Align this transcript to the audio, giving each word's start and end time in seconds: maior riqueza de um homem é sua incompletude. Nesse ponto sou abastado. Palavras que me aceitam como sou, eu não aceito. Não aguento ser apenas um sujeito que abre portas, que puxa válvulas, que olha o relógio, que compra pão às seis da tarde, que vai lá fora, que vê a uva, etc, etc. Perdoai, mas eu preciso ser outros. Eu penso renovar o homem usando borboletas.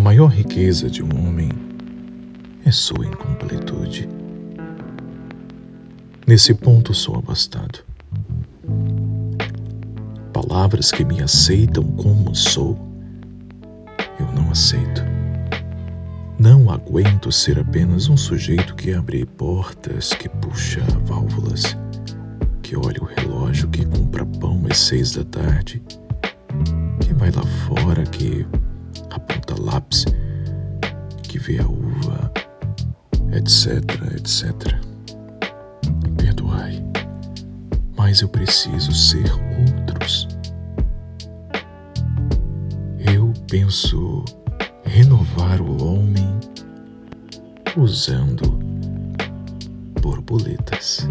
maior 0.00 0.28
riqueza 0.28 0.88
de 0.88 1.02
um 1.02 1.28
homem 1.28 1.50
é 2.64 2.72
sua 2.72 3.04
incompletude. 3.04 4.08
Nesse 6.26 6.54
ponto 6.54 6.94
sou 6.94 7.16
abastado. 7.16 7.80
Palavras 10.32 10.90
que 10.90 11.04
me 11.04 11.22
aceitam 11.22 11.84
como 11.84 12.34
sou, 12.34 12.78
eu 14.18 14.26
não 14.32 14.50
aceito. 14.50 15.02
Não 16.38 16.70
aguento 16.70 17.30
ser 17.30 17.58
apenas 17.58 18.08
um 18.08 18.16
sujeito 18.16 18.74
que 18.74 18.94
abre 18.94 19.26
portas, 19.26 20.14
que 20.14 20.30
puxa 20.30 20.80
válvulas, 21.04 21.76
que 22.62 22.74
olha 22.74 23.02
o 23.02 23.04
relógio, 23.04 23.68
que 23.68 23.84
compra 23.84 24.24
pão 24.24 24.62
às 24.70 24.78
seis 24.78 25.12
da 25.12 25.24
tarde, 25.24 25.82
que 27.00 27.12
vai 27.12 27.30
lá 27.30 27.42
fora, 27.42 28.02
que 28.04 28.46
vê 31.40 31.58
a 31.58 31.66
uva, 31.66 32.30
etc, 33.32 33.82
etc. 34.14 34.78
Perdoai, 36.16 36.84
mas 37.96 38.20
eu 38.20 38.28
preciso 38.28 38.92
ser 38.92 39.24
outros. 39.68 40.28
Eu 43.14 43.32
penso 43.50 44.24
renovar 44.84 45.62
o 45.62 45.82
homem 45.82 46.38
usando 47.76 48.58
borboletas. 50.02 51.06